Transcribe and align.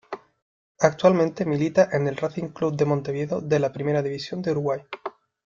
Actualmente 0.79 1.45
milita 1.45 1.89
en 1.93 2.07
el 2.07 2.17
Racing 2.17 2.47
Club 2.47 2.75
de 2.75 2.85
Montevideo 2.85 3.39
de 3.39 3.59
la 3.59 3.71
Primera 3.71 4.01
División 4.01 4.41
de 4.41 4.49
Uruguay. 4.49 4.81